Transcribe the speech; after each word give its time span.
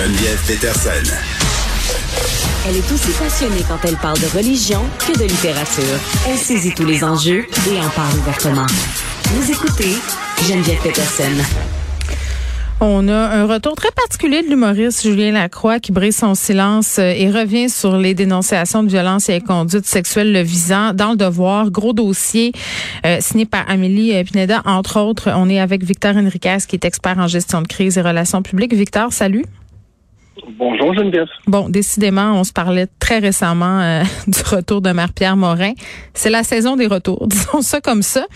Geneviève 0.00 0.42
Peterson. 0.46 1.12
Elle 2.66 2.76
est 2.76 2.90
aussi 2.90 3.10
passionnée 3.18 3.62
quand 3.68 3.86
elle 3.86 3.96
parle 3.96 4.18
de 4.18 4.34
religion 4.34 4.80
que 4.98 5.12
de 5.18 5.24
littérature. 5.24 6.00
Elle 6.26 6.38
saisit 6.38 6.72
tous 6.74 6.86
les 6.86 7.04
enjeux 7.04 7.44
et 7.70 7.78
en 7.78 7.88
parle 7.90 8.18
ouvertement. 8.18 8.66
Vous 9.24 9.50
écoutez 9.50 9.96
Geneviève 10.48 10.80
Peterson. 10.82 11.44
On 12.80 13.08
a 13.08 13.14
un 13.14 13.44
retour 13.44 13.74
très 13.74 13.90
particulier 13.90 14.42
de 14.42 14.48
l'humoriste 14.48 15.02
Julien 15.02 15.32
Lacroix 15.32 15.80
qui 15.80 15.92
brise 15.92 16.16
son 16.16 16.34
silence 16.34 16.98
euh, 16.98 17.12
et 17.14 17.30
revient 17.30 17.68
sur 17.68 17.98
les 17.98 18.14
dénonciations 18.14 18.82
de 18.82 18.88
violence 18.88 19.28
et 19.28 19.42
conduite 19.42 19.84
sexuelle 19.84 20.32
le 20.32 20.40
visant 20.40 20.94
dans 20.94 21.10
le 21.10 21.16
devoir. 21.18 21.70
Gros 21.70 21.92
dossier 21.92 22.52
euh, 23.04 23.18
signé 23.20 23.44
par 23.44 23.68
Amélie 23.68 24.16
euh, 24.16 24.24
Pineda, 24.24 24.62
entre 24.64 24.98
autres. 24.98 25.30
On 25.36 25.50
est 25.50 25.60
avec 25.60 25.84
Victor 25.84 26.16
Henriquez 26.16 26.56
qui 26.66 26.76
est 26.76 26.86
expert 26.86 27.18
en 27.18 27.26
gestion 27.26 27.60
de 27.60 27.68
crise 27.68 27.98
et 27.98 28.00
relations 28.00 28.40
publiques. 28.40 28.72
Victor, 28.72 29.12
salut. 29.12 29.44
Bonjour 30.48 30.94
Geneviève. 30.94 31.26
Bon, 31.46 31.68
décidément, 31.68 32.38
on 32.38 32.44
se 32.44 32.52
parlait 32.52 32.86
très 32.98 33.18
récemment 33.18 33.80
euh, 33.80 34.02
du 34.26 34.40
retour 34.42 34.80
de 34.80 34.92
Marie-Pierre 34.92 35.36
Morin. 35.36 35.72
C'est 36.14 36.30
la 36.30 36.42
saison 36.42 36.76
des 36.76 36.86
retours, 36.86 37.26
disons 37.28 37.62
ça 37.62 37.80
comme 37.80 38.02
ça. 38.02 38.26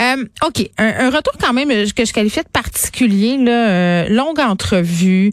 Euh, 0.00 0.24
OK, 0.46 0.68
un, 0.78 1.10
retour 1.10 1.34
quand 1.40 1.52
même 1.52 1.68
que 1.68 2.04
je 2.04 2.12
qualifiais 2.12 2.42
de 2.42 2.48
particulier, 2.48 3.36
là, 3.36 3.68
euh, 3.68 4.08
longue 4.08 4.40
entrevue 4.40 5.32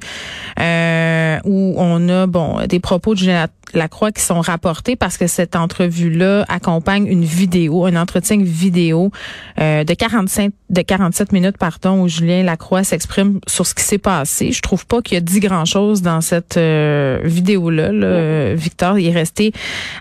où 0.59 1.75
on 1.77 2.09
a 2.09 2.25
bon 2.25 2.65
des 2.67 2.79
propos 2.79 3.13
de 3.13 3.19
Julien 3.19 3.47
Lacroix 3.73 4.11
qui 4.11 4.21
sont 4.21 4.41
rapportés 4.41 4.95
parce 4.95 5.17
que 5.17 5.27
cette 5.27 5.55
entrevue-là 5.55 6.45
accompagne 6.47 7.05
une 7.05 7.23
vidéo, 7.23 7.85
un 7.85 7.95
entretien 7.95 8.37
vidéo 8.41 9.11
de 9.57 9.93
45 9.93 10.51
de 10.69 10.81
47 10.81 11.31
minutes 11.31 11.57
pardon 11.57 12.01
où 12.01 12.07
Julien 12.07 12.43
Lacroix 12.43 12.83
s'exprime 12.83 13.39
sur 13.47 13.65
ce 13.65 13.73
qui 13.73 13.83
s'est 13.83 13.97
passé. 13.97 14.51
Je 14.51 14.61
trouve 14.61 14.85
pas 14.85 15.01
qu'il 15.01 15.15
y 15.15 15.17
a 15.17 15.21
dit 15.21 15.39
grand-chose 15.39 15.96
dans 16.01 16.21
cette 16.21 16.57
euh, 16.57 17.19
vidéo-là. 17.23 17.91
Là. 17.91 18.53
Victor, 18.55 18.97
il 18.99 19.07
est 19.07 19.17
resté 19.17 19.51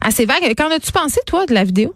assez 0.00 0.26
vague. 0.26 0.42
Qu'en 0.56 0.70
as-tu 0.70 0.92
pensé, 0.92 1.20
toi, 1.26 1.46
de 1.46 1.54
la 1.54 1.64
vidéo? 1.64 1.92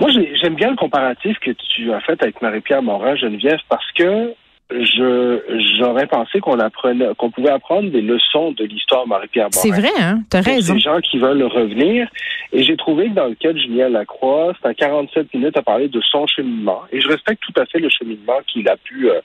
Moi, 0.00 0.10
j'aime 0.40 0.54
bien 0.54 0.70
le 0.70 0.76
comparatif 0.76 1.38
que 1.38 1.52
tu 1.52 1.92
as 1.92 2.00
fait 2.00 2.20
avec 2.22 2.42
Marie-Pierre 2.42 2.82
Morin, 2.82 3.14
Geneviève, 3.16 3.60
parce 3.68 3.90
que 3.92 4.34
je 4.70 5.40
j'aurais 5.78 6.06
pensé 6.06 6.40
qu'on 6.40 6.58
apprenait 6.58 7.14
qu'on 7.18 7.30
pouvait 7.30 7.50
apprendre 7.50 7.90
des 7.90 8.00
leçons 8.00 8.52
de 8.52 8.64
l'histoire 8.64 9.06
Marie-Pierre 9.06 9.48
Morin. 9.54 9.62
C'est 9.62 9.80
vrai, 9.80 9.92
hein? 10.00 10.20
T'as 10.30 10.40
raison. 10.40 10.74
Des 10.74 10.80
gens 10.80 11.00
qui 11.00 11.18
veulent 11.18 11.44
revenir. 11.44 12.08
Et 12.52 12.62
j'ai 12.62 12.76
trouvé 12.76 13.08
que 13.08 13.14
dans 13.14 13.26
le 13.26 13.34
cas 13.34 13.52
de 13.52 13.58
Julien 13.58 13.88
Lacroix, 13.88 14.52
c'est 14.60 14.68
un 14.68 14.74
47 14.74 15.34
minutes 15.34 15.56
à 15.56 15.62
parler 15.62 15.88
de 15.88 16.00
son 16.00 16.26
cheminement. 16.26 16.82
Et 16.92 17.00
je 17.00 17.08
respecte 17.08 17.42
tout 17.42 17.60
à 17.60 17.66
fait 17.66 17.78
le 17.78 17.88
cheminement 17.88 18.38
qu'il 18.46 18.68
a 18.68 18.76
pu 18.76 19.10
euh, 19.10 19.20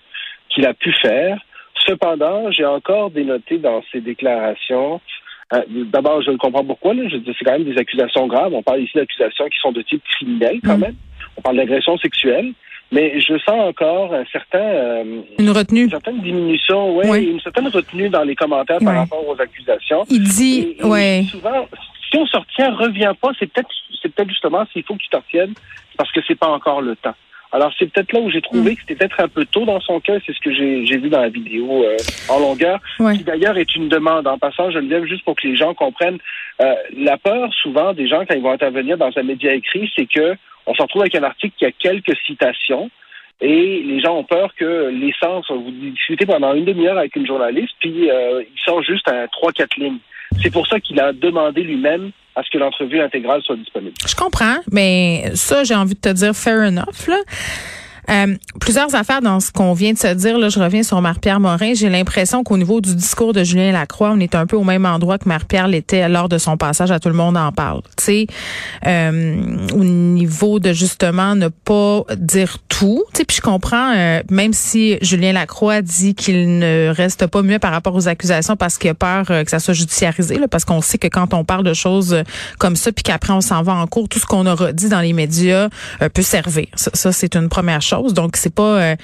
qu'il 0.50 0.66
a 0.66 0.74
pu 0.74 0.92
faire. 1.02 1.40
Cependant, 1.86 2.52
j'ai 2.52 2.66
encore 2.66 3.12
dénoté 3.12 3.58
dans 3.58 3.82
ses 3.92 4.02
déclarations. 4.02 5.02
Euh, 5.54 5.62
D'abord, 5.92 6.22
je 6.22 6.32
ne 6.32 6.38
comprends 6.38 6.64
pourquoi. 6.64 6.94
Là. 6.94 7.08
Je 7.10 7.18
dis, 7.18 7.34
c'est 7.38 7.46
quand 7.46 7.54
même 7.58 7.64
des 7.64 7.78
accusations 7.78 8.28
graves. 8.28 8.54
On 8.54 8.62
parle 8.62 8.82
ici 8.82 8.92
d'accusations 8.96 9.46
qui 9.46 9.58
sont 9.62 9.72
de 9.72 9.82
type 9.82 10.04
criminel, 10.04 10.60
quand 10.64 10.78
mm. 10.78 10.82
même. 10.82 10.96
On 11.38 11.42
parle 11.42 11.58
d'agression 11.58 11.98
sexuelle. 11.98 12.54
Mais 12.92 13.20
je 13.20 13.38
sens 13.38 13.60
encore 13.60 14.14
un 14.16 14.26
certain 14.32 14.58
euh, 14.60 15.22
une 15.38 15.52
retenue, 15.52 15.84
une 15.84 15.92
certaine 15.92 16.22
diminution, 16.22 16.98
ouais, 16.98 17.08
oui. 17.08 17.30
une 17.32 17.40
certaine 17.40 17.68
retenue 17.68 18.10
dans 18.10 18.24
les 18.24 18.36
commentaires 18.36 18.80
par 18.80 18.96
rapport 18.96 19.28
aux 19.28 19.40
accusations. 19.40 20.06
Il 20.10 20.24
dit, 20.24 20.76
et, 20.80 20.84
ouais. 20.84 21.24
Souvent, 21.30 21.68
si 22.10 22.18
on 22.18 22.26
se 22.26 22.36
retient, 22.36 22.74
reviens 22.76 23.14
pas. 23.14 23.30
C'est 23.38 23.46
peut-être, 23.46 23.70
c'est 24.02 24.12
peut-être 24.12 24.30
justement 24.30 24.66
s'il 24.74 24.84
faut 24.84 24.96
que 24.96 25.02
tu 25.02 25.10
t'en 25.10 25.22
parce 25.98 26.12
que 26.12 26.22
c'est 26.28 26.40
pas 26.40 26.48
encore 26.48 26.82
le 26.82 26.96
temps. 26.96 27.14
Alors, 27.52 27.72
c'est 27.78 27.92
peut-être 27.92 28.14
là 28.14 28.20
où 28.20 28.30
j'ai 28.30 28.42
trouvé 28.42 28.72
mm. 28.72 28.76
que 28.76 28.82
c'était 28.82 28.96
peut-être 28.96 29.20
un 29.22 29.28
peu 29.28 29.46
tôt 29.46 29.66
dans 29.66 29.80
son 29.80 30.00
cas. 30.00 30.14
C'est 30.26 30.34
ce 30.34 30.40
que 30.40 30.54
j'ai 30.54 30.98
vu 30.98 31.10
dans 31.10 31.22
la 31.22 31.30
vidéo 31.30 31.84
euh, 31.84 31.98
en 32.30 32.40
longueur, 32.40 32.80
qui 32.98 33.24
d'ailleurs 33.24 33.58
est 33.58 33.76
une 33.76 33.90
demande. 33.90 34.28
En 34.28 34.38
passant, 34.38 34.70
je 34.72 34.80
le 34.80 34.88
lève 34.88 35.06
juste 35.06 35.24
pour 35.26 35.36
que 35.36 35.48
les 35.48 35.56
gens 35.56 35.74
comprennent. 35.74 36.20
Euh, 36.62 36.76
la 36.96 37.18
peur, 37.18 37.52
souvent, 37.62 37.94
des 37.94 38.08
gens, 38.08 38.26
quand 38.26 38.36
ils 38.36 38.44
vont 38.44 38.52
intervenir 38.52 38.98
dans 38.98 39.12
un 39.16 39.24
média 39.24 39.54
écrit, 39.54 39.92
c'est 39.96 40.06
que 40.06 40.36
on 40.68 40.76
se 40.76 40.82
retrouve 40.82 41.02
avec 41.02 41.16
un 41.16 41.24
article 41.24 41.56
qui 41.58 41.66
a 41.66 41.72
quelques 41.72 42.16
citations. 42.28 42.92
Et 43.42 43.82
les 43.84 44.02
gens 44.02 44.18
ont 44.18 44.26
peur 44.26 44.54
que 44.54 44.90
l'essence, 44.90 45.50
vous 45.50 45.72
discutez 45.72 46.26
pendant 46.26 46.54
une 46.54 46.66
demi-heure 46.66 46.98
avec 46.98 47.16
une 47.16 47.26
journaliste, 47.26 47.74
puis 47.80 48.12
euh, 48.12 48.44
il 48.44 48.60
sort 48.64 48.84
juste 48.84 49.08
à 49.08 49.28
trois, 49.30 49.54
quatre 49.54 49.78
lignes. 49.78 50.00
C'est 50.42 50.52
pour 50.52 50.68
ça 50.68 50.80
qu'il 50.80 51.00
a 51.00 51.14
demandé 51.14 51.64
lui-même 51.64 52.12
à 52.40 52.44
ce 52.44 52.50
que 52.50 52.58
l'entrevue 52.58 53.02
intégrale 53.02 53.42
soit 53.44 53.58
disponible. 53.58 53.94
Je 54.08 54.16
comprends, 54.16 54.58
mais 54.72 55.32
ça, 55.34 55.64
j'ai 55.64 55.76
envie 55.76 55.96
de 55.96 56.00
te 56.00 56.10
dire 56.10 56.34
fair 56.34 56.68
enough. 56.68 57.08
Là. 57.08 57.20
Euh, 58.10 58.36
plusieurs 58.60 58.96
affaires 58.96 59.22
dans 59.22 59.40
ce 59.40 59.52
qu'on 59.52 59.74
vient 59.74 59.94
de 59.94 59.98
se 59.98 60.14
dire. 60.14 60.38
Là, 60.38 60.50
je 60.50 60.60
reviens 60.60 60.84
sur 60.84 61.00
Marie-Pierre 61.02 61.40
Morin. 61.40 61.74
J'ai 61.74 61.90
l'impression 61.90 62.44
qu'au 62.44 62.58
niveau 62.58 62.82
du 62.82 62.96
discours 62.96 63.34
de 63.34 63.44
Julien 63.44 63.72
Lacroix, 63.72 64.12
on 64.12 64.20
est 64.20 64.36
un 64.36 64.46
peu 64.46 64.56
au 64.56 64.64
même 64.64 64.86
endroit 64.86 65.18
que 65.18 65.28
Marie-Pierre 65.28 65.68
l'était 65.68 66.08
lors 66.10 66.30
de 66.30 66.38
son 66.38 66.58
passage 66.58 66.92
à 66.92 67.00
Tout 67.00 67.10
le 67.10 67.16
monde 67.16 67.38
en 67.38 67.52
parle. 67.52 67.82
Tu 67.98 68.04
sais, 68.04 68.28
euh, 68.88 69.68
au 69.74 69.84
niveau 69.84 70.60
de 70.60 70.74
justement 70.74 71.36
ne 71.36 71.50
pas 71.50 72.04
dire 72.18 72.58
tout. 72.68 73.04
Tu 73.14 73.20
sais, 73.20 73.26
puis 73.26 73.38
je 73.38 73.42
comprends, 73.42 73.94
euh, 73.96 74.22
même 74.30 74.54
si 74.54 74.98
Julien 75.02 75.34
Lacroix 75.34 75.82
dit 75.82 76.16
qu'il 76.16 76.60
ne 76.60 76.92
reste 76.96 77.28
pas 77.28 77.42
mieux 77.42 77.60
par 77.60 77.72
rapport 77.72 77.96
aux 77.96 78.08
accusations 78.08 78.56
parce 78.56 78.78
qu'il 78.78 78.90
a 78.90 78.96
peur 78.96 79.26
que 79.26 79.50
ça 79.50 79.60
soit 79.60 79.74
judiciarisé, 79.74 80.38
là, 80.38 80.48
parce 80.48 80.66
qu'on 80.66 80.82
sait 80.82 80.98
que 80.98 81.08
quand 81.08 81.34
on 81.34 81.44
parle 81.44 81.64
de 81.64 81.74
choses 81.74 82.24
comme 82.58 82.76
ça, 82.76 82.92
puis 82.92 83.04
qu'après 83.04 83.34
on 83.34 83.42
s'en 83.42 83.62
va 83.62 83.74
en 83.74 83.88
cours, 83.88 84.10
tout 84.10 84.20
ce 84.20 84.26
qu'on 84.26 84.46
aura 84.46 84.74
dit 84.74 84.90
dans 84.90 85.02
les 85.02 85.14
médias 85.14 85.70
peut 86.14 86.22
servir. 86.22 86.68
Ça 86.76 87.12
c'est 87.12 87.36
une 87.36 87.50
première 87.50 87.82
chose. 87.82 87.99
Donc, 88.14 88.38
c'est 88.38 88.54
pas, 88.54 88.82
euh, 88.82 88.96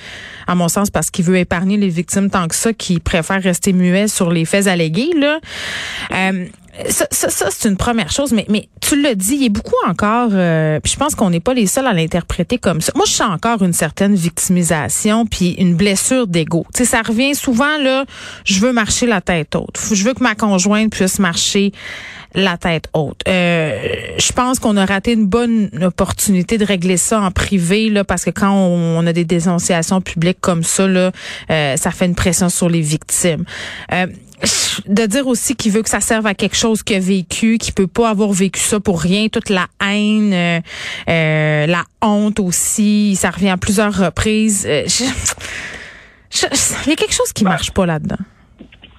à 0.48 0.56
mon 0.56 0.68
sens, 0.68 0.90
parce 0.90 1.10
qu'il 1.12 1.26
veut 1.26 1.38
épargner 1.38 1.78
les 1.78 1.90
victimes 1.90 2.30
tant 2.30 2.48
que 2.48 2.56
ça 2.56 2.74
qu'il 2.74 3.02
préfère 3.02 3.42
rester 3.42 3.74
muet 3.74 4.08
sur 4.08 4.32
les 4.32 4.46
faits 4.46 4.68
allégués. 4.68 5.12
Là. 5.16 5.40
Euh, 6.12 6.46
ça, 6.90 7.08
ça, 7.10 7.48
c'est 7.52 7.70
une 7.70 7.78
première 7.78 8.12
chose, 8.12 8.32
mais, 8.34 8.46
mais 8.50 8.68
tu 8.82 9.02
l'as 9.02 9.16
dit, 9.16 9.36
il 9.36 9.44
y 9.44 9.46
a 9.46 9.50
beaucoup 9.50 9.76
encore, 9.88 10.30
euh, 10.34 10.80
puis 10.82 10.92
je 10.92 10.98
pense 10.98 11.16
qu'on 11.16 11.30
n'est 11.30 11.40
pas 11.40 11.54
les 11.54 11.68
seuls 11.68 11.88
à 11.88 11.94
l'interpréter 11.94 12.58
comme 12.58 12.82
ça. 12.82 12.92
Moi, 12.96 13.06
je 13.08 13.14
sens 13.14 13.30
encore 13.30 13.64
une 13.64 13.74
certaine 13.74 14.16
victimisation, 14.16 15.26
puis 15.26 15.52
une 15.54 15.76
blessure 15.76 16.28
d'ego. 16.28 16.66
Tu 16.74 16.80
sais, 16.80 16.90
ça 16.90 17.02
revient 17.02 17.36
souvent, 17.36 17.78
là, 17.78 18.06
je 18.44 18.60
veux 18.60 18.74
marcher 18.74 19.06
la 19.06 19.22
tête 19.22 19.56
haute. 19.56 19.80
Je 19.92 20.04
veux 20.04 20.14
que 20.14 20.24
ma 20.24 20.36
conjointe 20.36 20.92
puisse 20.92 21.20
marcher 21.20 21.72
la 22.36 22.58
tête 22.58 22.90
haute. 22.94 23.22
Euh, 23.28 23.96
je 24.18 24.32
pense 24.34 24.60
qu'on 24.60 24.78
a 24.78 24.86
raté 24.86 25.14
une 25.14 25.26
bonne 25.26 25.70
opportunité 25.82 26.58
de 26.58 26.66
régler 26.66 26.98
ça 26.98 27.22
en 27.22 27.32
privé, 27.32 27.90
là, 27.90 28.04
parce 28.04 28.26
que 28.26 28.30
quand 28.30 28.52
on, 28.52 29.06
a 29.08 29.14
des 29.14 29.26
dénonciations 29.26 30.02
publiques 30.02 30.40
comme 30.42 30.64
ça, 30.64 30.88
là, 30.88 31.12
euh, 31.50 31.78
ça 31.78 31.92
fait 31.92 32.06
une 32.06 32.16
pression 32.16 32.50
sur 32.50 32.70
les 32.70 32.82
victimes. 32.82 33.46
Euh, 33.94 34.08
de 34.88 35.06
dire 35.06 35.28
aussi 35.28 35.56
qu'il 35.56 35.72
veut 35.72 35.82
que 35.82 35.90
ça 35.90 36.02
serve 36.02 36.28
à 36.28 36.34
quelque 36.34 36.56
chose 36.56 36.84
qu'il 36.84 36.98
a 36.98 37.00
vécu, 37.00 37.58
qu'il 37.58 37.74
peut 37.74 37.88
pas 37.88 38.10
avoir 38.10 38.32
vécu 38.32 38.60
ça 38.60 38.80
pour 38.80 39.02
rien, 39.02 39.28
toute 39.28 39.50
la 39.50 39.68
haine, 39.82 40.34
euh, 40.34 40.60
euh 41.10 41.66
la 41.66 41.84
honte 42.02 42.40
aussi, 42.40 43.16
ça 43.16 43.32
revient 43.32 43.50
à 43.50 43.58
plusieurs 43.58 43.94
reprises. 43.94 44.66
Euh, 44.70 44.86
il 46.86 46.90
y 46.90 46.94
a 46.94 46.96
quelque 46.96 47.14
chose 47.14 47.32
qui 47.34 47.44
marche 47.44 47.72
pas 47.72 47.86
là-dedans. 47.86 48.18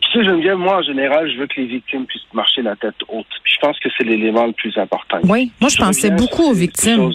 Tu 0.00 0.12
sais, 0.12 0.24
Geneviève, 0.24 0.56
moi, 0.56 0.78
en 0.78 0.82
général, 0.82 1.30
je 1.30 1.38
veux 1.38 1.46
que 1.46 1.60
les 1.60 1.66
victimes 1.66 2.06
puissent 2.06 2.22
marcher 2.32 2.62
la 2.62 2.76
tête 2.76 2.94
haute. 3.08 3.26
je 3.44 3.56
pense 3.60 3.78
que 3.80 3.88
c'est 3.96 4.04
l'élément 4.04 4.46
le 4.46 4.52
plus 4.52 4.76
important. 4.78 5.18
Oui, 5.24 5.50
moi, 5.60 5.70
je, 5.70 5.76
pensais 5.76 6.10
beaucoup 6.10 6.44
aux 6.44 6.54
victimes 6.54 7.12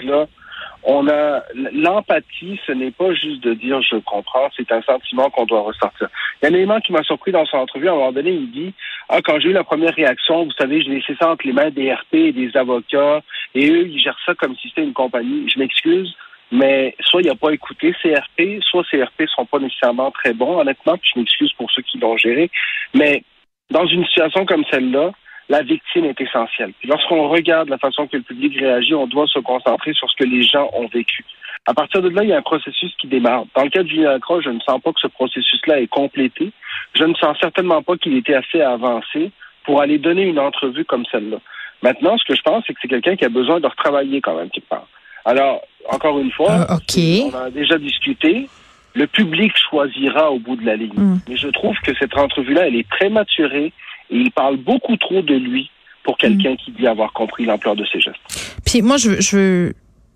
on 0.84 1.08
a 1.08 1.44
l'empathie, 1.74 2.60
ce 2.66 2.72
n'est 2.72 2.92
pas 2.92 3.14
juste 3.14 3.42
de 3.42 3.54
dire 3.54 3.82
je 3.82 3.98
comprends, 3.98 4.50
c'est 4.56 4.72
un 4.72 4.82
sentiment 4.82 5.30
qu'on 5.30 5.46
doit 5.46 5.62
ressortir. 5.62 6.10
Il 6.42 6.46
y 6.46 6.48
a 6.48 6.52
un 6.52 6.56
élément 6.56 6.80
qui 6.80 6.92
m'a 6.92 7.04
surpris 7.04 7.32
dans 7.32 7.46
son 7.46 7.58
entrevue, 7.58 7.88
à 7.88 7.92
un 7.92 7.96
moment 7.96 8.12
donné, 8.12 8.32
il 8.32 8.52
dit 8.52 8.74
Ah, 9.10 9.22
quand 9.24 9.40
j'ai 9.40 9.50
eu 9.50 9.54
la 9.54 9.64
première 9.64 9.94
réaction, 9.94 10.46
vous 10.46 10.52
savez, 10.58 10.82
je 10.82 10.90
laissé 10.90 11.16
ça 11.20 11.32
entre 11.32 11.46
les 11.46 11.54
mains 11.54 11.70
des 11.70 11.94
RP 11.94 12.14
et 12.14 12.32
des 12.32 12.56
avocats, 12.58 13.22
et 13.54 13.70
eux, 13.70 13.88
ils 13.88 14.00
gèrent 14.00 14.20
ça 14.26 14.34
comme 14.36 14.56
si 14.56 14.70
c'était 14.70 14.84
une 14.84 14.94
compagnie. 14.94 15.48
Je 15.50 15.60
m'excuse, 15.60 16.16
mais 16.52 16.96
soit 17.02 17.22
il 17.22 17.28
n'a 17.28 17.36
pas 17.36 17.52
écouté 17.52 17.94
CRP, 18.02 18.62
soit 18.62 18.84
CRP 18.84 19.22
ne 19.22 19.28
sont 19.28 19.46
pas 19.46 19.60
nécessairement 19.60 20.12
très 20.12 20.34
bons, 20.34 20.60
honnêtement, 20.60 20.98
puis 20.98 21.12
je 21.14 21.20
m'excuse 21.20 21.54
pour 21.54 21.70
ceux 21.72 21.82
qui 21.84 22.00
l'ont 22.00 22.18
géré. 22.18 22.50
Mais 22.94 23.24
dans 23.70 23.86
une 23.86 24.06
situation 24.06 24.46
comme 24.46 24.66
celle-là, 24.70 25.12
la 25.52 25.64
victime 25.64 26.06
est 26.06 26.22
essentielle. 26.22 26.72
Puis 26.80 26.88
lorsqu'on 26.88 27.28
regarde 27.28 27.68
la 27.68 27.78
façon 27.78 28.08
que 28.08 28.16
le 28.16 28.24
public 28.24 28.58
réagit, 28.58 28.96
on 28.96 29.06
doit 29.06 29.28
se 29.28 29.40
concentrer 29.40 29.94
sur 29.94 30.10
ce 30.10 30.16
que 30.16 30.24
les 30.24 30.44
gens 30.44 30.70
ont 30.72 30.88
vécu. 30.88 31.26
À 31.66 31.74
partir 31.74 32.02
de 32.02 32.08
là, 32.08 32.24
il 32.24 32.30
y 32.30 32.34
a 32.34 32.38
un 32.38 32.42
processus 32.42 32.96
qui 33.00 33.08
démarre. 33.08 33.44
Dans 33.54 33.64
le 33.64 33.70
cas 33.70 33.84
de 33.84 33.90
Julien 33.90 34.12
Lacroix, 34.12 34.40
je 34.42 34.50
ne 34.50 34.62
sens 34.62 34.82
pas 34.82 34.94
que 34.94 35.02
ce 35.02 35.08
processus-là 35.08 35.82
est 35.82 35.88
complété. 35.88 36.54
Je 36.96 37.04
ne 37.04 37.14
sens 37.16 37.38
certainement 37.42 37.84
pas 37.84 37.98
qu'il 37.98 38.16
était 38.16 38.34
assez 38.34 38.62
avancé 38.62 39.32
pour 39.66 39.82
aller 39.82 39.98
donner 39.98 40.24
une 40.24 40.40
entrevue 40.40 40.86
comme 40.86 41.04
celle-là. 41.12 41.38
Maintenant, 41.84 42.18
ce 42.18 42.24
que 42.24 42.36
je 42.36 42.42
pense, 42.44 42.64
c'est 42.66 42.74
que 42.74 42.80
c'est 42.82 42.88
quelqu'un 42.88 43.18
qui 43.18 43.26
a 43.26 43.30
besoin 43.30 43.60
de 43.60 43.68
retravailler 43.68 44.22
quand 44.22 44.38
même 44.38 44.50
quelque 44.50 44.70
part. 44.70 44.88
Alors, 45.26 45.62
encore 45.90 46.18
une 46.20 46.32
fois, 46.32 46.52
euh, 46.52 47.30
on 47.30 47.36
a 47.36 47.50
déjà 47.50 47.78
discuté. 47.78 48.48
Le 48.94 49.08
public 49.08 49.52
choisira 49.58 50.32
au 50.32 50.40
bout 50.40 50.56
de 50.56 50.66
la 50.66 50.76
ligne. 50.78 50.94
Hmm. 50.96 51.18
Mais 51.28 51.36
je 51.36 51.50
trouve 51.50 51.76
que 51.84 51.94
cette 52.00 52.18
entrevue-là, 52.18 52.68
elle 52.68 52.76
est 52.76 52.88
prématurée 52.88 53.74
et 54.12 54.18
il 54.18 54.32
parle 54.32 54.58
beaucoup 54.58 54.98
trop 54.98 55.22
de 55.22 55.34
lui 55.34 55.70
pour 56.04 56.18
quelqu'un 56.18 56.54
mm. 56.54 56.58
qui 56.58 56.72
dit 56.72 56.88
avoir 56.88 57.14
compris 57.14 57.46
l'ampleur 57.46 57.76
de 57.76 57.86
ses 57.86 58.00
gestes. 58.00 58.18
Puis 58.66 58.82
moi, 58.82 58.98
je, 58.98 59.22
je 59.22 59.36
veux 59.36 59.74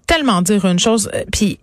tellement 0.07 0.41
dire 0.41 0.65
une 0.65 0.79
chose. 0.79 1.09
Euh, 1.13 1.23
puis 1.31 1.59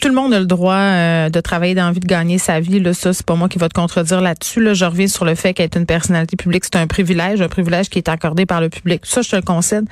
tout 0.00 0.08
le 0.08 0.14
monde 0.14 0.34
a 0.34 0.40
le 0.40 0.46
droit 0.46 0.74
euh, 0.74 1.28
de 1.30 1.40
travailler 1.40 1.74
dans 1.74 1.86
la 1.86 1.92
vie, 1.92 2.00
de 2.00 2.06
gagner 2.06 2.38
sa 2.38 2.60
vie. 2.60 2.80
Là, 2.80 2.94
ça, 2.94 3.12
c'est 3.12 3.24
pas 3.24 3.36
moi 3.36 3.48
qui 3.48 3.58
va 3.58 3.68
te 3.68 3.74
contredire 3.74 4.20
là-dessus. 4.20 4.60
Là, 4.60 4.74
je 4.74 4.84
reviens 4.84 5.06
sur 5.06 5.24
le 5.24 5.34
fait 5.34 5.54
qu'être 5.54 5.76
une 5.76 5.86
personnalité 5.86 6.36
publique, 6.36 6.64
c'est 6.64 6.76
un 6.76 6.86
privilège, 6.86 7.40
un 7.40 7.48
privilège 7.48 7.88
qui 7.88 7.98
est 7.98 8.08
accordé 8.08 8.46
par 8.46 8.60
le 8.60 8.68
public. 8.68 9.02
Ça, 9.04 9.22
je 9.22 9.30
te 9.30 9.36
le 9.36 9.42
concède. 9.42 9.86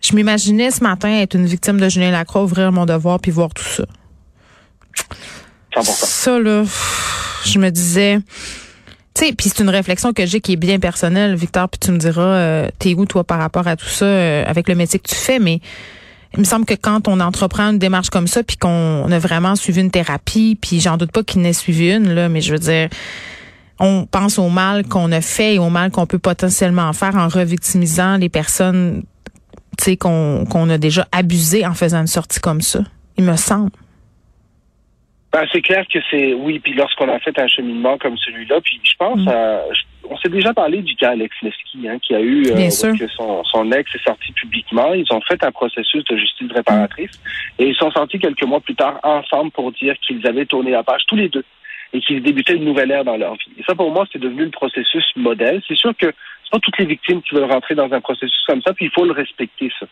Je 0.00 0.14
m'imaginais 0.14 0.70
ce 0.70 0.82
matin 0.82 1.10
être 1.10 1.34
une 1.34 1.44
victime 1.44 1.78
de 1.78 1.88
Julien 1.88 2.10
Lacroix, 2.10 2.42
ouvrir 2.42 2.72
mon 2.72 2.86
devoir 2.86 3.20
puis 3.20 3.30
voir 3.30 3.52
tout 3.52 3.64
ça. 3.64 3.84
100%. 5.76 5.82
Ça, 5.82 6.38
là, 6.38 6.64
je 7.44 7.58
me 7.58 7.70
disais... 7.70 8.18
Tu 9.20 9.34
c'est 9.38 9.60
une 9.60 9.68
réflexion 9.68 10.12
que 10.14 10.24
j'ai 10.24 10.40
qui 10.40 10.54
est 10.54 10.56
bien 10.56 10.78
personnelle, 10.78 11.34
Victor, 11.34 11.68
puis 11.68 11.78
tu 11.78 11.92
me 11.92 11.98
diras, 11.98 12.22
euh, 12.22 12.68
t'es 12.78 12.94
où, 12.94 13.04
toi, 13.04 13.22
par 13.22 13.38
rapport 13.38 13.68
à 13.68 13.76
tout 13.76 13.88
ça, 13.88 14.06
euh, 14.06 14.44
avec 14.46 14.66
le 14.66 14.74
métier 14.74 14.98
que 14.98 15.08
tu 15.08 15.14
fais, 15.14 15.38
mais 15.38 15.60
il 16.32 16.40
me 16.40 16.44
semble 16.44 16.64
que 16.64 16.74
quand 16.74 17.06
on 17.06 17.20
entreprend 17.20 17.70
une 17.70 17.78
démarche 17.78 18.08
comme 18.08 18.26
ça, 18.26 18.42
puis 18.42 18.56
qu'on 18.56 19.10
a 19.10 19.18
vraiment 19.18 19.56
suivi 19.56 19.82
une 19.82 19.90
thérapie, 19.90 20.56
puis 20.60 20.80
j'en 20.80 20.96
doute 20.96 21.12
pas 21.12 21.22
qu'il 21.22 21.42
n'ait 21.42 21.52
suivi 21.52 21.92
une, 21.92 22.14
là, 22.14 22.30
mais 22.30 22.40
je 22.40 22.52
veux 22.52 22.58
dire, 22.58 22.88
on 23.78 24.06
pense 24.06 24.38
au 24.38 24.48
mal 24.48 24.86
qu'on 24.86 25.12
a 25.12 25.20
fait 25.20 25.56
et 25.56 25.58
au 25.58 25.68
mal 25.68 25.90
qu'on 25.90 26.06
peut 26.06 26.18
potentiellement 26.18 26.90
faire 26.94 27.16
en 27.16 27.28
revictimisant 27.28 28.16
les 28.16 28.28
personnes 28.28 29.02
qu'on 29.98 30.44
qu'on 30.48 30.68
a 30.68 30.78
déjà 30.78 31.08
abusées 31.10 31.66
en 31.66 31.74
faisant 31.74 32.00
une 32.00 32.06
sortie 32.06 32.40
comme 32.40 32.60
ça. 32.60 32.80
Il 33.16 33.24
me 33.24 33.36
semble. 33.36 33.70
Ben, 35.32 35.46
c'est 35.52 35.62
clair 35.62 35.84
que 35.92 35.98
c'est 36.10 36.34
oui, 36.34 36.58
puis 36.58 36.74
lorsqu'on 36.74 37.08
a 37.08 37.18
fait 37.20 37.38
un 37.38 37.46
cheminement 37.46 37.96
comme 37.98 38.16
celui-là, 38.18 38.60
puis 38.60 38.80
je 38.82 38.94
pense 38.98 39.20
Mm. 39.20 39.28
à 39.28 39.62
on 40.10 40.16
s'est 40.18 40.28
déjà 40.28 40.52
parlé 40.52 40.82
du 40.82 40.96
cas 40.96 41.10
Alex 41.10 41.34
Nevsky, 41.42 41.88
hein, 41.88 41.98
qui 42.02 42.14
a 42.14 42.20
eu 42.20 42.42
euh, 42.48 42.96
que 42.98 43.08
son, 43.08 43.44
son 43.44 43.70
ex 43.70 43.94
est 43.94 44.02
sorti 44.02 44.32
publiquement. 44.32 44.92
Ils 44.92 45.06
ont 45.12 45.20
fait 45.20 45.42
un 45.44 45.52
processus 45.52 46.04
de 46.04 46.16
justice 46.16 46.50
réparatrice 46.52 47.20
et 47.58 47.68
ils 47.68 47.76
sont 47.76 47.90
sortis 47.92 48.18
quelques 48.18 48.42
mois 48.42 48.60
plus 48.60 48.74
tard 48.74 48.98
ensemble 49.04 49.52
pour 49.52 49.70
dire 49.72 49.94
qu'ils 50.00 50.26
avaient 50.26 50.46
tourné 50.46 50.72
la 50.72 50.82
page 50.82 51.02
tous 51.06 51.16
les 51.16 51.28
deux 51.28 51.44
et 51.92 52.00
qu'ils 52.00 52.22
débutaient 52.22 52.56
une 52.56 52.64
nouvelle 52.64 52.90
ère 52.90 53.04
dans 53.04 53.16
leur 53.16 53.34
vie. 53.34 53.52
Et 53.58 53.62
ça, 53.62 53.74
pour 53.74 53.90
moi, 53.92 54.06
c'est 54.12 54.18
devenu 54.20 54.44
le 54.44 54.50
processus 54.50 55.04
modèle. 55.16 55.62
C'est 55.66 55.76
sûr 55.76 55.92
que 55.96 56.12
c'est 56.50 56.58
pas 56.58 56.60
toutes 56.60 56.78
les 56.78 56.86
victimes 56.86 57.22
qui 57.22 57.34
veulent 57.34 57.50
rentrer 57.50 57.74
dans 57.74 57.92
un 57.92 58.00
processus 58.00 58.42
comme 58.46 58.62
ça, 58.62 58.72
puis 58.74 58.86
il 58.86 58.90
faut 58.90 59.04
le 59.04 59.12
respecter, 59.12 59.70
ça. 59.78 59.86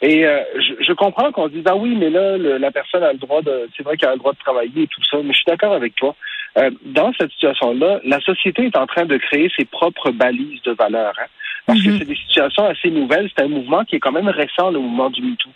Et 0.00 0.26
euh, 0.26 0.40
je, 0.56 0.84
je 0.84 0.92
comprends 0.92 1.32
qu'on 1.32 1.48
dise 1.48 1.64
ah 1.66 1.76
oui, 1.76 1.94
mais 1.96 2.10
là 2.10 2.36
le- 2.36 2.58
la 2.58 2.70
personne 2.70 3.02
a 3.02 3.12
le 3.12 3.18
droit 3.18 3.42
de, 3.42 3.68
c'est 3.76 3.82
vrai 3.82 3.96
qu'elle 3.96 4.10
a 4.10 4.12
le 4.12 4.18
droit 4.18 4.32
de 4.32 4.38
travailler 4.38 4.82
et 4.82 4.86
tout 4.86 5.02
ça, 5.10 5.16
mais 5.22 5.32
je 5.32 5.38
suis 5.38 5.44
d'accord 5.46 5.72
avec 5.72 5.94
toi. 5.96 6.14
Euh, 6.58 6.70
dans 6.84 7.12
cette 7.18 7.32
situation-là, 7.32 8.00
la 8.04 8.20
société 8.20 8.64
est 8.66 8.76
en 8.76 8.86
train 8.86 9.06
de 9.06 9.16
créer 9.16 9.50
ses 9.56 9.64
propres 9.64 10.10
balises 10.10 10.62
de 10.62 10.72
valeurs, 10.72 11.14
hein, 11.20 11.26
parce 11.66 11.80
Mhm. 11.80 11.84
que 11.92 11.98
c'est 11.98 12.04
des 12.04 12.16
situations 12.16 12.64
assez 12.64 12.90
nouvelles. 12.90 13.28
C'est 13.36 13.44
un 13.44 13.48
mouvement 13.48 13.84
qui 13.84 13.96
est 13.96 14.00
quand 14.00 14.12
même 14.12 14.28
récent, 14.28 14.70
le 14.70 14.78
mouvement 14.78 15.10
du 15.10 15.20
MeToo. 15.22 15.50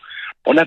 On 0.46 0.56
a, 0.56 0.64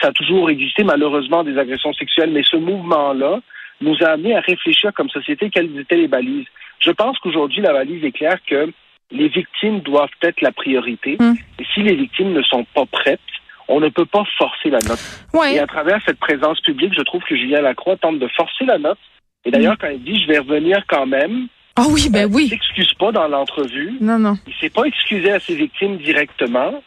ça 0.00 0.08
a 0.08 0.12
toujours 0.12 0.50
existé 0.50 0.82
malheureusement 0.82 1.44
des 1.44 1.56
agressions 1.58 1.92
sexuelles, 1.92 2.30
mais 2.32 2.42
ce 2.42 2.56
mouvement-là 2.56 3.40
nous 3.80 3.96
a 4.02 4.08
amené 4.10 4.36
à 4.36 4.40
réfléchir 4.40 4.92
comme 4.94 5.08
société 5.10 5.50
quelles 5.50 5.78
étaient 5.78 5.96
les 5.96 6.08
balises. 6.08 6.46
Je 6.80 6.90
pense 6.90 7.18
qu'aujourd'hui 7.18 7.60
la 7.60 7.72
balise 7.72 8.04
est 8.04 8.12
claire 8.12 8.38
que 8.46 8.72
les 9.10 9.28
victimes 9.28 9.80
doivent 9.80 10.08
être 10.22 10.40
la 10.40 10.52
priorité. 10.52 11.16
Mm. 11.18 11.34
Et 11.58 11.64
si 11.74 11.82
les 11.82 11.94
victimes 11.94 12.32
ne 12.32 12.42
sont 12.42 12.64
pas 12.74 12.86
prêtes, 12.86 13.20
on 13.68 13.80
ne 13.80 13.88
peut 13.88 14.06
pas 14.06 14.24
forcer 14.36 14.70
la 14.70 14.78
note. 14.78 15.00
Ouais. 15.32 15.54
Et 15.54 15.58
à 15.60 15.66
travers 15.66 16.00
cette 16.04 16.18
présence 16.18 16.60
publique, 16.60 16.92
je 16.96 17.02
trouve 17.02 17.22
que 17.22 17.36
Julien 17.36 17.60
Lacroix 17.60 17.96
tente 17.96 18.18
de 18.18 18.28
forcer 18.28 18.64
la 18.64 18.78
note. 18.78 18.98
Et 19.44 19.50
d'ailleurs, 19.50 19.76
quand 19.80 19.88
il 19.88 20.02
dit 20.02 20.20
je 20.22 20.26
vais 20.26 20.38
revenir 20.38 20.84
quand 20.88 21.06
même, 21.06 21.46
Ah 21.76 21.84
oui, 21.88 22.08
ben 22.10 22.24
euh, 22.24 22.28
il 22.30 22.34
oui. 22.34 22.48
s'excuse 22.48 22.92
pas 22.94 23.12
dans 23.12 23.28
l'entrevue. 23.28 23.94
Non, 24.00 24.18
non. 24.18 24.34
Il 24.46 24.54
s'est 24.54 24.70
pas 24.70 24.84
excusé 24.84 25.30
à 25.32 25.40
ses 25.40 25.54
victimes 25.54 25.96
directement. 25.98 26.82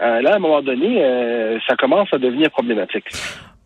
Euh, 0.00 0.20
là, 0.20 0.34
à 0.34 0.36
un 0.36 0.38
moment 0.38 0.62
donné, 0.62 1.02
euh, 1.02 1.58
ça 1.66 1.74
commence 1.76 2.08
à 2.12 2.18
devenir 2.18 2.50
problématique. 2.50 3.06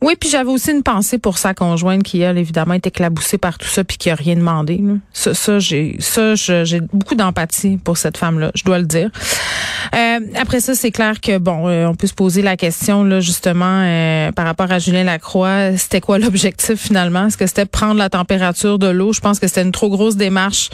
Oui, 0.02 0.16
puis 0.18 0.28
j'avais 0.28 0.50
aussi 0.50 0.72
une 0.72 0.82
pensée 0.82 1.18
pour 1.18 1.38
sa 1.38 1.54
conjointe 1.54 2.02
qui, 2.02 2.20
elle, 2.20 2.36
évidemment, 2.36 2.74
est 2.74 2.86
éclaboussée 2.86 3.38
par 3.38 3.56
tout 3.56 3.68
ça 3.68 3.84
puis 3.84 3.96
qui 3.96 4.10
a 4.10 4.16
rien 4.16 4.34
demandé. 4.34 4.78
là. 4.82 4.94
Ça, 5.12 5.32
ça 5.32 5.58
j'ai 5.60 6.80
beaucoup 6.92 7.14
d'empathie 7.14 7.76
pour 7.76 7.96
cette 7.96 8.16
femme-là, 8.16 8.50
je 8.54 8.64
dois 8.64 8.80
le 8.80 8.86
dire. 8.86 9.10
Euh, 9.94 10.20
après 10.36 10.60
ça, 10.60 10.74
c'est 10.74 10.90
clair 10.90 11.20
que, 11.20 11.38
bon, 11.38 11.68
euh, 11.68 11.86
on 11.86 11.94
peut 11.94 12.08
se 12.08 12.14
poser 12.14 12.42
la 12.42 12.56
question, 12.56 13.04
là, 13.04 13.20
justement, 13.20 13.82
euh, 13.84 14.32
par 14.32 14.44
rapport 14.44 14.70
à 14.72 14.80
Julien 14.80 15.04
Lacroix, 15.04 15.76
c'était 15.76 16.00
quoi 16.00 16.18
l'objectif 16.18 16.80
finalement? 16.80 17.26
Est-ce 17.26 17.36
que 17.36 17.46
c'était 17.46 17.66
prendre 17.66 17.98
la 17.98 18.10
température 18.10 18.80
de 18.80 18.88
l'eau? 18.88 19.12
Je 19.12 19.20
pense 19.20 19.38
que 19.38 19.46
c'était 19.46 19.62
une 19.62 19.72
trop 19.72 19.88
grosse 19.88 20.16
démarche 20.16 20.70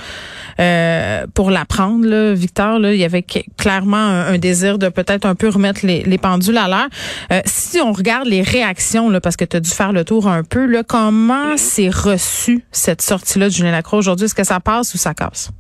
euh, 0.61 1.27
pour 1.35 1.51
la 1.51 1.65
prendre, 1.65 2.07
là, 2.07 2.33
Victor. 2.35 2.79
Là, 2.79 2.93
il 2.93 2.99
y 3.01 3.05
avait 3.05 3.25
clairement 3.57 3.97
un, 3.97 4.35
un 4.35 4.39
désir 4.39 4.79
de 4.79 4.89
peut-être 4.89 5.25
un 5.27 5.35
peu 5.35 5.49
remettre 5.49 5.85
les, 5.87 6.03
les 6.03 6.19
pendules 6.19 6.59
à 6.59 6.69
l'heure. 6.69 6.89
Euh, 7.33 7.41
si 7.45 7.81
on 7.81 7.93
regarde 7.93 8.27
les 8.27 8.43
réactions, 8.43 9.09
là, 9.11 9.21
parce 9.21 9.37
que 9.37 9.45
tu 9.45 9.57
as 9.57 9.61
dû 9.61 9.71
faire 9.71 9.93
le 9.93 10.05
tour 10.05 10.29
un 10.29 10.43
peu, 10.45 10.67
là, 10.67 10.83
comment 10.83 11.57
c'est 11.57 11.89
reçu 11.89 12.65
cette 12.73 13.03
sortie-là 13.03 13.47
de 13.49 13.53
Julien 13.53 13.73
Lacroix 13.73 13.99
aujourd'hui? 13.99 14.27
Est-ce 14.27 14.35
que 14.35 14.45
ça 14.45 14.61
passe 14.61 14.95
ou 14.95 14.99
ça 14.99 15.15
casse? 15.15 15.51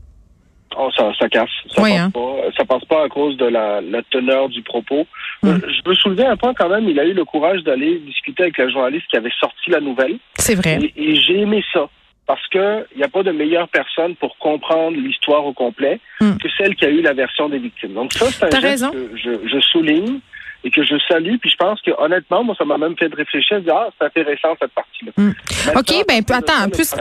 Oh, 0.81 0.91
ça, 0.97 1.11
ça 1.19 1.29
casse. 1.29 1.49
Ça, 1.75 1.83
Oui, 1.83 1.91
passe 1.91 2.01
hein? 2.01 2.11
pas. 2.11 2.35
ça 2.57 2.65
passe 2.65 2.85
pas 2.85 3.05
à 3.05 3.09
cause 3.09 3.37
de 3.37 3.47
la, 3.47 3.81
la 3.81 4.01
teneur 4.11 4.49
du 4.49 4.63
propos. 4.63 5.07
Mm. 5.43 5.49
Euh, 5.49 5.59
Je 5.67 5.89
veux 5.89 5.95
soulever 5.95 6.25
un 6.27 6.37
point 6.37 6.55
quand 6.55 6.69
même. 6.69 6.89
Il 6.89 7.01
a 7.01 7.05
eu 7.05 7.15
le 7.15 7.25
courage 7.25 7.63
d'aller 7.65 7.99
discuter 8.07 8.45
avec 8.45 8.59
la 8.59 8.69
journaliste 8.69 9.07
qui 9.11 9.17
avait 9.17 9.33
sorti 9.41 9.71
la 9.71 9.81
nouvelle. 9.81 10.19
C'est 10.37 10.55
vrai. 10.55 10.79
Et, 10.97 11.11
et 11.13 11.17
j'ai 11.17 11.41
aimé 11.41 11.65
ça. 11.73 11.89
Parce 12.29 12.47
que 12.49 12.87
il 12.95 12.99
n'y 12.99 13.05
a 13.05 13.09
pas 13.09 13.23
de 13.25 13.33
meilleure 13.33 13.69
personne 13.69 14.15
pour 14.17 14.37
comprendre 14.39 14.97
l'histoire 14.97 15.45
au 15.47 15.53
complet 15.55 15.99
Mm. 16.21 16.37
que 16.43 16.49
celle 16.59 16.75
qui 16.77 16.85
a 16.85 16.91
eu 16.91 17.01
la 17.01 17.13
version 17.15 17.49
des 17.49 17.59
victimes. 17.59 17.95
Donc 17.95 18.13
ça, 18.13 18.27
c'est 18.31 18.45
un 18.45 18.51
geste 18.61 18.65
raison. 18.85 18.91
que 18.91 19.17
je, 19.17 19.31
je 19.49 19.61
souligne 19.61 20.19
et 20.65 20.71
que 20.71 20.83
je 20.83 20.95
salue. 21.09 21.37
Puis 21.41 21.51
je 21.51 21.57
pense 21.57 21.81
que 21.83 21.91
honnêtement, 21.99 22.45
moi, 22.45 22.55
ça 22.59 22.65
m'a 22.65 22.79
même 22.79 22.97
fait 22.97 23.13
réfléchir, 23.15 23.61
dire, 23.63 23.75
ah, 23.75 23.89
c'est 23.99 24.07
intéressant 24.07 24.57
cette 24.61 24.73
partie-là. 24.73 25.13
Mm. 25.17 25.33
Maintenant, 25.67 25.81
OK, 25.81 26.05
ben, 26.09 26.23
attends, 26.37 26.69
plus- 26.71 26.95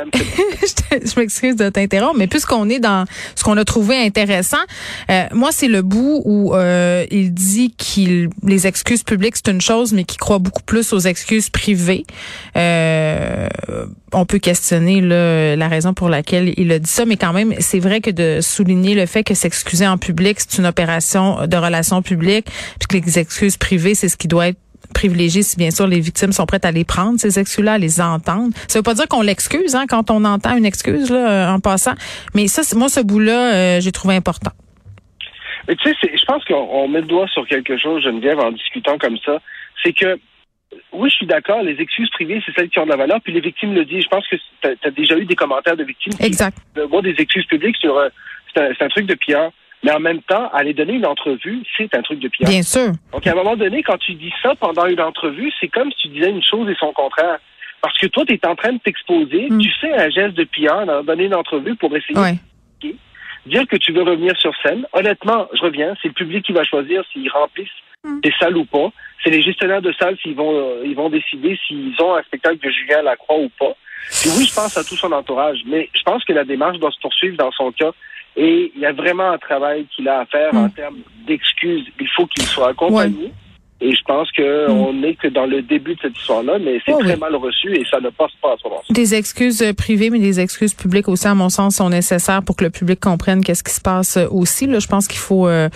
je 0.92 1.20
m'excuse 1.20 1.56
de 1.56 1.70
t'interrompre, 1.70 2.18
mais 2.18 2.28
puisqu'on 2.28 2.70
est 2.70 2.80
dans 2.80 3.06
ce 3.36 3.44
qu'on 3.44 3.58
a 3.58 3.66
trouvé 3.66 3.98
intéressant, 3.98 4.58
euh, 5.10 5.24
moi 5.34 5.52
c'est 5.52 5.68
le 5.68 5.82
bout 5.82 6.22
où 6.26 6.56
euh, 6.56 7.06
il 7.12 7.34
dit 7.34 7.74
qu'il 7.76 8.30
les 8.44 8.68
excuses 8.68 9.04
publiques 9.04 9.36
c'est 9.38 9.52
une 9.52 9.62
chose, 9.62 9.94
mais 9.94 10.04
qu'il 10.04 10.20
croit 10.20 10.40
beaucoup 10.40 10.64
plus 10.64 10.94
aux 10.94 11.00
excuses 11.00 11.50
privées. 11.50 12.04
Euh, 12.56 13.48
on 14.14 14.26
peut 14.26 14.40
questionner 14.40 15.02
là, 15.02 15.56
la 15.56 15.68
raison 15.68 15.94
pour 15.94 16.10
laquelle 16.10 16.54
il 16.58 16.72
a 16.72 16.80
dit 16.80 16.90
ça, 16.90 17.06
mais 17.06 17.18
quand 17.18 17.34
même 17.34 17.54
c'est 17.60 17.80
vrai 17.80 18.02
que 18.02 18.12
de 18.12 18.40
souligner 18.42 18.96
le 18.96 19.06
fait 19.06 19.24
que 19.24 19.34
s'excuser 19.34 19.88
en 19.88 19.98
public 19.98 20.40
c'est 20.40 20.58
une 20.58 20.66
opération 20.66 21.48
de 21.48 21.58
relations 21.58 22.02
publiques, 22.02 22.48
puis 22.80 23.02
que 23.02 23.06
les 23.06 23.20
excuses 23.20 23.47
privées 23.56 23.96
c'est 23.96 24.10
ce 24.10 24.18
qui 24.18 24.28
doit 24.28 24.50
être 24.50 24.60
privilégié 24.94 25.44
si 25.44 25.58
bien 25.58 25.72
sûr 25.72 25.88
les 25.88 26.00
victimes 26.00 26.34
sont 26.34 26.46
prêtes 26.46 26.66
à 26.66 26.72
les 26.72 26.84
prendre 26.84 27.20
ces 27.20 27.40
excuses-là, 27.40 27.74
à 27.74 27.78
les 27.78 28.02
entendre. 28.02 28.54
Ça 28.68 28.80
veut 28.80 28.84
pas 28.84 28.94
dire 28.94 29.08
qu'on 29.08 29.22
l'excuse 29.22 29.76
hein, 29.76 29.86
quand 29.88 30.12
on 30.12 30.26
entend 30.26 30.58
une 30.58 30.66
excuse 30.66 31.10
là 31.10 31.50
euh, 31.50 31.56
en 31.56 31.60
passant, 31.60 31.94
mais 32.34 32.48
ça 32.48 32.62
moi 32.76 32.90
ce 32.90 33.00
bout-là 33.00 33.54
euh, 33.54 33.82
j'ai 33.82 33.92
trouvé 33.92 34.16
important. 34.16 34.52
Mais 35.68 35.76
tu 35.76 35.90
sais, 35.90 35.96
je 36.02 36.26
pense 36.26 36.44
qu'on 36.46 36.56
on 36.56 36.88
met 36.88 37.02
le 37.02 37.08
doigt 37.08 37.28
sur 37.28 37.46
quelque 37.46 37.78
chose, 37.78 38.04
Geneviève, 38.04 38.40
en 38.40 38.52
discutant 38.52 38.98
comme 38.98 39.18
ça. 39.18 39.40
C'est 39.84 39.92
que, 39.92 40.18
oui, 40.94 41.10
je 41.10 41.16
suis 41.16 41.26
d'accord, 41.28 41.62
les 41.62 41.80
excuses 41.82 42.10
privées, 42.12 42.42
c'est 42.46 42.54
celles 42.56 42.70
qui 42.70 42.80
ont 42.80 42.86
de 42.86 42.90
la 42.90 42.96
valeur, 42.96 43.20
puis 43.22 43.34
les 43.34 43.42
victimes 43.42 43.74
le 43.74 43.84
disent. 43.84 44.04
Je 44.04 44.10
pense 44.10 44.26
que 44.28 44.38
tu 44.62 44.88
as, 44.88 44.92
déjà 44.92 45.18
eu 45.18 45.26
des 45.26 45.36
commentaires 45.36 45.76
de 45.76 45.84
victimes 45.84 46.14
qui 46.14 46.26
Exact. 46.26 46.58
voient 46.90 47.02
des 47.02 47.16
excuses 47.18 47.46
publiques 47.46 47.76
sur 47.78 47.98
euh, 47.98 48.08
c'est 48.54 48.62
un, 48.62 48.70
c'est 48.78 48.86
un 48.86 48.90
truc 48.90 49.08
de 49.08 49.16
pire. 49.16 49.52
Mais 49.88 49.94
en 49.94 50.00
même 50.02 50.22
temps, 50.24 50.50
aller 50.52 50.74
donner 50.74 50.94
une 50.96 51.06
entrevue, 51.06 51.64
c'est 51.78 51.96
un 51.96 52.02
truc 52.02 52.20
de 52.20 52.28
pire. 52.28 52.46
Bien 52.46 52.62
sûr. 52.62 52.92
Donc, 53.14 53.26
à 53.26 53.32
un 53.32 53.36
moment 53.36 53.56
donné, 53.56 53.82
quand 53.84 53.98
tu 53.98 54.16
dis 54.16 54.34
ça 54.44 54.54
pendant 54.60 54.86
une 54.86 55.00
entrevue, 55.00 55.50
c'est 55.62 55.70
comme 55.70 55.90
si 55.94 55.98
tu 56.00 56.08
disais 56.10 56.30
une 56.30 56.44
chose 56.44 56.70
et 56.70 56.76
son 56.78 56.92
contraire. 56.92 57.38
Parce 57.82 57.98
que 57.98 58.08
toi, 58.08 58.26
tu 58.26 58.34
es 58.34 58.46
en 58.46 58.56
train 58.58 58.74
de 58.74 58.80
t'exposer, 58.80 59.48
Mm. 59.50 59.60
tu 59.60 59.70
fais 59.80 59.94
un 59.94 60.10
geste 60.10 60.36
de 60.36 60.44
pire, 60.44 60.86
dans- 60.86 61.04
donner 61.04 61.26
une 61.26 61.36
entrevue 61.36 61.76
pour 61.76 61.96
essayer 61.96 62.20
Ouais. 62.20 62.36
dire 63.46 63.66
que 63.66 63.78
tu 63.78 63.94
veux 63.94 64.04
revenir 64.04 64.36
sur 64.38 64.52
scène. 64.62 64.86
Honnêtement, 64.92 65.48
je 65.54 65.62
reviens, 65.62 65.94
c'est 66.02 66.10
le 66.10 66.14
public 66.14 66.44
qui 66.46 66.52
va 66.52 66.64
choisir 66.66 67.04
s'ils 67.14 67.30
remplissent 67.32 67.70
Mm. 68.04 68.20
des 68.20 68.34
salles 68.40 68.58
ou 68.58 68.66
pas. 68.66 68.90
C'est 69.24 69.30
les 69.30 69.42
gestionnaires 69.42 69.82
de 69.82 69.94
salles 69.94 70.18
s'ils 70.22 70.36
vont 70.36 70.52
euh, 70.54 70.84
ils 70.86 70.96
vont 70.96 71.10
décider 71.10 71.58
s'ils 71.66 71.96
ont 72.02 72.16
un 72.16 72.24
spectacle 72.24 72.58
de 72.60 72.70
Julien 72.70 73.04
Lacroix 73.04 73.38
ou 73.40 73.50
pas. 73.58 73.74
Puis 74.22 74.30
oui, 74.38 74.46
je 74.50 74.54
pense 74.54 74.78
à 74.78 74.84
tout 74.84 74.96
son 74.98 75.12
entourage, 75.14 75.60
mais 75.66 75.90
je 75.96 76.02
pense 76.04 76.24
que 76.26 76.34
la 76.34 76.44
démarche 76.44 76.78
doit 76.78 76.92
se 76.92 77.00
poursuivre 77.00 77.38
dans 77.38 77.52
son 77.52 77.72
cas. 77.72 77.92
Et 78.38 78.72
il 78.76 78.82
y 78.82 78.86
a 78.86 78.94
vraiment 78.94 79.32
un 79.32 79.38
travail 79.40 79.88
qu'il 79.96 80.08
a 80.08 80.20
à 80.20 80.26
faire 80.26 80.54
en 80.54 80.70
termes 80.70 81.00
d'excuses. 81.26 81.86
Il 82.00 82.08
faut 82.16 82.28
qu'il 82.28 82.44
soit 82.44 82.70
accompagné. 82.70 83.34
Et 83.80 83.94
je 83.94 84.02
pense 84.08 84.32
que 84.32 84.72
on 84.72 84.94
n'est 84.94 85.14
que 85.14 85.28
dans 85.28 85.46
le 85.46 85.62
début 85.62 85.94
de 85.94 86.00
cette 86.02 86.18
histoire-là, 86.18 86.58
mais 86.58 86.80
c'est. 86.84 86.94
Oh, 86.94 87.00
très 87.00 87.14
oui. 87.14 87.20
mal 87.20 87.36
reçu 87.36 87.76
et 87.76 87.86
ça 87.86 88.00
ne 88.00 88.10
passe 88.10 88.32
pas 88.42 88.54
à 88.54 88.56
ce 88.58 88.68
moment 88.68 88.82
Des 88.90 89.14
excuses 89.14 89.62
euh, 89.62 89.72
privées, 89.74 90.10
mais 90.10 90.18
des 90.18 90.40
excuses 90.40 90.74
publiques 90.74 91.08
aussi, 91.08 91.28
à 91.28 91.36
mon 91.36 91.50
sens, 91.50 91.76
sont 91.76 91.90
nécessaires 91.90 92.42
pour 92.42 92.56
que 92.56 92.64
le 92.64 92.72
public 92.72 93.00
comprenne 93.00 93.44
qu'est-ce 93.44 93.64
qui 93.64 93.74
se 93.74 93.82
passe 93.82 94.18
euh, 94.18 94.26
aussi. 94.32 94.66
Là, 94.66 94.80
je 94.80 94.88
pense 94.88 95.08
qu'il 95.08 95.20
faut 95.20 95.48
euh, 95.48 95.70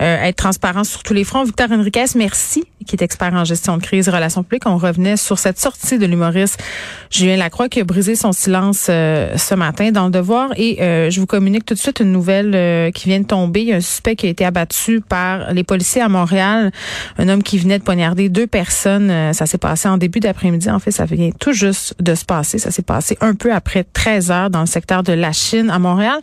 euh, 0.00 0.22
être 0.22 0.36
transparent 0.36 0.84
sur 0.84 1.02
tous 1.02 1.12
les 1.12 1.24
fronts. 1.24 1.42
Victor 1.42 1.72
Enriquez, 1.72 2.04
merci, 2.14 2.64
qui 2.86 2.96
est 2.96 3.02
expert 3.02 3.32
en 3.34 3.44
gestion 3.44 3.76
de 3.76 3.82
crise, 3.82 4.08
relations 4.08 4.42
publiques. 4.42 4.66
On 4.66 4.76
revenait 4.76 5.16
sur 5.16 5.38
cette 5.38 5.58
sortie 5.58 5.98
de 5.98 6.06
l'humoriste 6.06 6.62
Julien 7.10 7.36
Lacroix 7.36 7.68
qui 7.68 7.80
a 7.80 7.84
brisé 7.84 8.14
son 8.14 8.32
silence 8.32 8.86
euh, 8.88 9.36
ce 9.36 9.54
matin 9.54 9.90
dans 9.90 10.06
le 10.06 10.10
devoir. 10.10 10.50
Et 10.56 10.82
euh, 10.82 11.10
je 11.10 11.20
vous 11.20 11.26
communique 11.26 11.64
tout 11.64 11.74
de 11.74 11.78
suite 11.78 12.00
une 12.00 12.12
nouvelle 12.12 12.52
euh, 12.54 12.90
qui 12.90 13.08
vient 13.08 13.20
de 13.20 13.26
tomber. 13.26 13.60
Il 13.62 13.68
y 13.68 13.72
a 13.72 13.76
un 13.76 13.80
suspect 13.80 14.16
qui 14.16 14.26
a 14.26 14.30
été 14.30 14.44
abattu 14.44 15.00
par 15.00 15.52
les 15.52 15.64
policiers 15.64 16.02
à 16.02 16.08
Montréal. 16.08 16.72
Un 17.18 17.28
homme 17.28 17.42
qui 17.42 17.58
venait 17.58 17.78
de 17.78 17.84
poignarder 17.84 18.28
deux 18.28 18.46
personnes. 18.46 19.32
ça 19.32 19.46
s'est 19.46 19.58
passé 19.58 19.88
en 19.88 19.98
début 19.98 20.20
d'après-midi. 20.20 20.70
En 20.70 20.78
fait, 20.78 20.90
ça 20.90 21.04
vient 21.04 21.30
tout 21.38 21.52
juste 21.52 21.94
de 22.00 22.14
se 22.14 22.24
passer. 22.24 22.58
Ça 22.58 22.70
s'est 22.70 22.82
passé 22.82 23.18
un 23.20 23.34
peu 23.34 23.52
après 23.52 23.84
13 23.84 24.30
heures 24.30 24.50
dans 24.50 24.60
le 24.60 24.66
secteur 24.66 25.02
de 25.02 25.12
la 25.12 25.32
Chine 25.32 25.70
à 25.70 25.78
Montréal. 25.78 26.18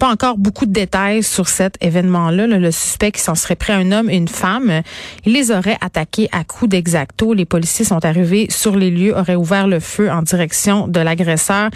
Pas 0.00 0.08
encore 0.08 0.38
beaucoup 0.38 0.64
de 0.64 0.72
détails 0.72 1.22
sur 1.22 1.46
cet 1.46 1.76
événement-là. 1.82 2.46
Le 2.46 2.70
suspect 2.70 3.12
qui 3.12 3.20
s'en 3.20 3.34
serait 3.34 3.54
pris 3.54 3.74
un 3.74 3.92
homme 3.92 4.08
et 4.08 4.16
une 4.16 4.28
femme, 4.28 4.80
il 5.26 5.34
les 5.34 5.50
aurait 5.50 5.76
attaqués 5.82 6.26
à 6.32 6.42
coups 6.42 6.70
d'exacto. 6.70 7.34
Les 7.34 7.44
policiers 7.44 7.84
sont 7.84 8.02
arrivés 8.02 8.46
sur 8.48 8.76
les 8.76 8.90
lieux, 8.90 9.14
auraient 9.14 9.34
ouvert 9.34 9.68
le 9.68 9.78
feu 9.78 10.10
en 10.10 10.22
direction 10.22 10.88
de 10.88 11.00
l'agresseur, 11.00 11.68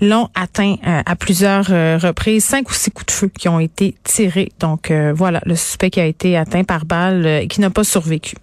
l'ont 0.00 0.28
atteint 0.34 0.74
euh, 0.88 1.02
à 1.06 1.14
plusieurs 1.14 1.68
euh, 1.70 1.98
reprises, 1.98 2.44
cinq 2.44 2.68
ou 2.68 2.74
six 2.74 2.90
coups 2.90 3.06
de 3.06 3.12
feu 3.12 3.28
qui 3.28 3.48
ont 3.48 3.60
été 3.60 3.94
tirés. 4.02 4.50
Donc 4.58 4.90
euh, 4.90 5.12
voilà, 5.14 5.40
le 5.46 5.54
suspect 5.54 5.90
qui 5.90 6.00
a 6.00 6.06
été 6.06 6.36
atteint 6.36 6.64
par 6.64 6.84
balle 6.84 7.24
et 7.26 7.46
qui 7.46 7.60
n'a 7.60 7.70
pas 7.70 7.84
survécu. 7.84 8.34